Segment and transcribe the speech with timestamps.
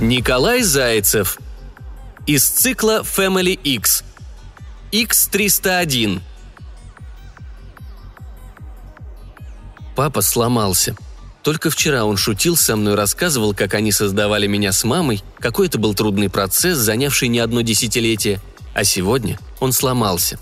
[0.00, 1.38] Николай Зайцев.
[2.26, 4.02] Из цикла Family X.
[4.92, 6.22] X301.
[9.94, 10.96] Папа сломался.
[11.42, 15.76] Только вчера он шутил со мной, рассказывал, как они создавали меня с мамой, какой это
[15.76, 18.40] был трудный процесс, занявший не одно десятилетие.
[18.72, 20.38] А сегодня он сломался.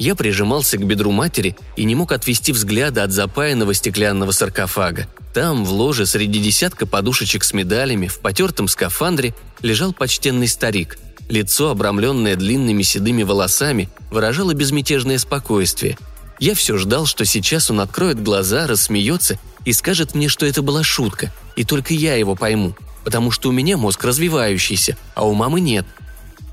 [0.00, 5.08] Я прижимался к бедру матери и не мог отвести взгляда от запаянного стеклянного саркофага.
[5.34, 10.98] Там, в ложе, среди десятка подушечек с медалями, в потертом скафандре, лежал почтенный старик.
[11.28, 15.98] Лицо, обрамленное длинными седыми волосами, выражало безмятежное спокойствие.
[16.38, 20.82] Я все ждал, что сейчас он откроет глаза, рассмеется и скажет мне, что это была
[20.82, 22.74] шутка, и только я его пойму,
[23.04, 25.84] потому что у меня мозг развивающийся, а у мамы нет.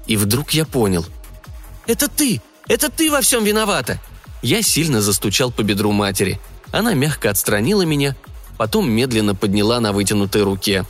[0.06, 1.06] И вдруг я понял.
[1.88, 2.42] «Это ты!
[2.68, 4.00] Это ты во всем виновата!»
[4.42, 6.40] Я сильно застучал по бедру матери.
[6.72, 8.16] Она мягко отстранила меня,
[8.58, 10.86] потом медленно подняла на вытянутой руке.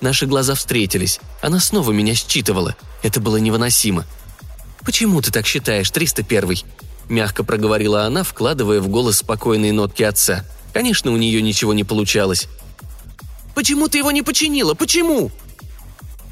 [0.00, 1.20] Наши глаза встретились.
[1.40, 2.76] Она снова меня считывала.
[3.02, 4.04] Это было невыносимо.
[4.84, 6.64] «Почему ты так считаешь, 301-й?»
[7.08, 12.48] Мягко проговорила она, вкладывая в голос спокойные нотки отца– Конечно, у нее ничего не получалось.
[13.54, 14.74] «Почему ты его не починила?
[14.74, 15.30] Почему?»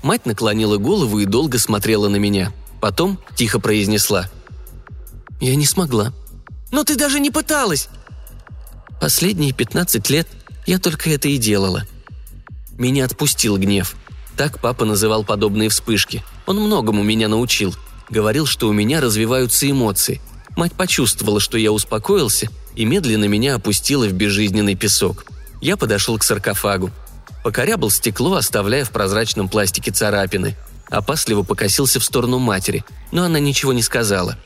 [0.03, 2.53] Мать наклонила голову и долго смотрела на меня.
[2.81, 4.31] Потом тихо произнесла.
[5.41, 6.13] «Я не смогла».
[6.71, 7.89] «Но ты даже не пыталась!»
[9.01, 10.29] Последние 15 лет
[10.67, 11.87] я только это и делала.
[12.79, 13.97] Меня отпустил гнев.
[14.37, 16.23] Так папа называл подобные вспышки.
[16.47, 17.75] Он многому меня научил.
[18.09, 20.21] Говорил, что у меня развиваются эмоции.
[20.57, 25.25] Мать почувствовала, что я успокоился, и медленно меня опустила в безжизненный песок.
[25.61, 26.91] Я подошел к саркофагу.
[27.43, 30.57] Покорябал стекло, оставляя в прозрачном пластике царапины.
[30.91, 34.37] Опасливо покосился в сторону матери, но она ничего не сказала.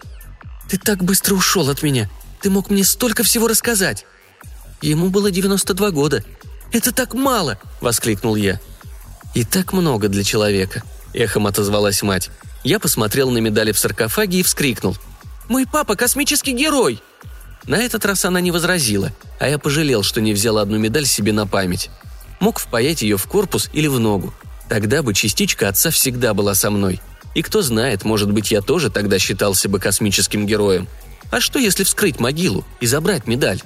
[0.69, 2.11] «Ты так быстро ушел от меня!
[2.41, 4.07] Ты мог мне столько всего рассказать!»
[4.81, 6.25] Ему было 92 года.
[6.73, 8.61] «Это так мало!»– воскликнул я.
[9.35, 10.83] «И так много для человека»,–
[11.15, 12.31] эхом отозвалась мать.
[12.65, 14.97] Я посмотрел на медали в саркофаге и вскрикнул.
[15.49, 17.03] «Мой папа космический герой!»
[17.67, 21.33] На этот раз она не возразила, а я пожалел, что не взял одну медаль себе
[21.33, 21.91] на память.
[22.41, 24.35] Мог впаять ее в корпус или в ногу.
[24.69, 27.01] Тогда бы частичка отца всегда была со мной.
[27.35, 30.87] И кто знает, может быть, я тоже тогда считался бы космическим героем.
[31.31, 33.61] А что, если вскрыть могилу и забрать медаль?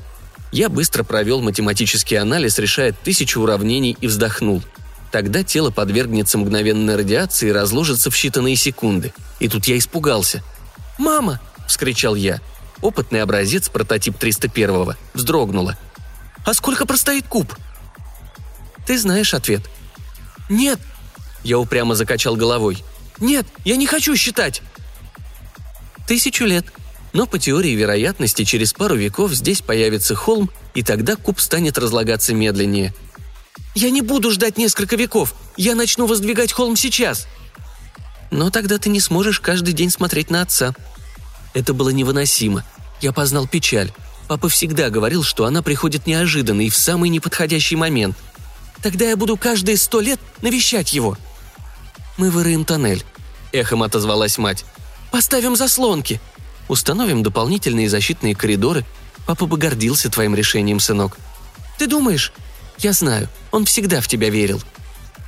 [0.53, 4.63] Я быстро провел математический анализ, решая тысячу уравнений и вздохнул.
[5.13, 9.13] Тогда тело подвергнется мгновенной радиации и разложится в считанные секунды.
[9.41, 10.43] И тут я испугался.
[10.99, 12.41] «Мама!»– вскричал я–
[12.81, 15.77] Опытный образец, прототип 301-го, вздрогнула.
[16.45, 17.55] «А сколько простоит куб?»
[18.87, 19.63] «Ты знаешь ответ».
[20.49, 20.79] «Нет!»
[21.43, 22.83] Я упрямо закачал головой.
[23.21, 24.63] «Нет, я не хочу считать!»
[26.07, 26.67] «Тысячу лет.
[27.13, 32.35] Но по теории вероятности через пару веков здесь появится холм, и тогда куб станет разлагаться
[32.35, 32.95] медленнее».
[33.75, 35.35] «Я не буду ждать несколько веков.
[35.57, 37.27] Я начну воздвигать холм сейчас!»
[38.31, 40.75] «Но тогда ты не сможешь каждый день смотреть на отца»,
[41.55, 42.65] это было невыносимо.
[43.01, 43.93] Я познал печаль.
[44.29, 48.17] Папа всегда говорил, что она приходит неожиданно и в самый неподходящий момент.
[48.83, 51.17] Тогда я буду каждые сто лет навещать его.
[52.19, 53.03] Мы выроем тоннель.
[53.53, 54.67] Эхом отозвалась мать.
[55.11, 56.21] Поставим заслонки.
[56.69, 58.85] Установим дополнительные защитные коридоры.
[59.27, 61.17] Папа бы гордился твоим решением, сынок.
[61.79, 62.35] Ты думаешь?
[62.79, 64.63] Я знаю, он всегда в тебя верил.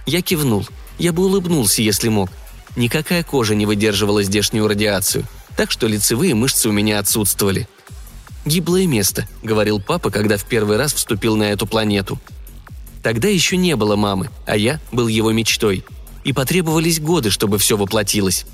[0.04, 0.68] Я кивнул.
[0.98, 2.28] Я бы улыбнулся, если мог.
[2.76, 5.24] Никакая кожа не выдерживала здешнюю радиацию–
[5.60, 7.68] так что лицевые мышцы у меня отсутствовали.
[8.46, 12.18] «Гиблое место»,— говорил папа, когда в первый раз вступил на эту планету.
[13.02, 15.84] Тогда еще не было мамы, а я был его мечтой.
[16.24, 18.46] И потребовались годы, чтобы все воплотилось.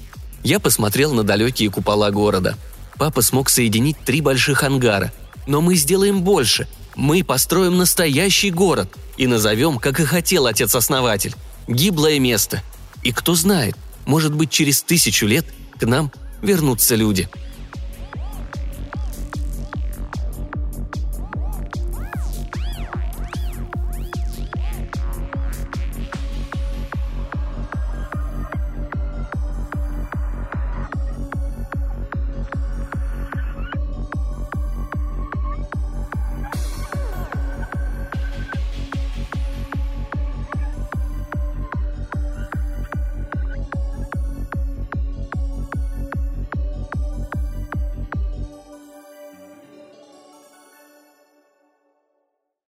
[0.43, 2.57] Я посмотрел на далекие купола города.
[2.99, 5.13] Папа смог соединить три больших ангара.
[5.47, 6.69] Но мы сделаем больше.
[6.95, 11.35] Мы построим настоящий город и назовем, как и хотел отец-основатель.
[11.69, 12.63] Гиблое место.
[13.03, 13.77] И кто знает,
[14.07, 15.47] может быть, через тысячу лет
[15.79, 17.29] к нам вернутся люди–